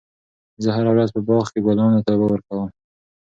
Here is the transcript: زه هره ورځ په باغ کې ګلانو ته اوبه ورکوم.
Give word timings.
زه 0.63 0.69
هره 0.75 0.91
ورځ 0.93 1.09
په 1.15 1.21
باغ 1.27 1.45
کې 1.53 1.59
ګلانو 1.65 2.03
ته 2.05 2.09
اوبه 2.13 2.25
ورکوم. 2.29 2.69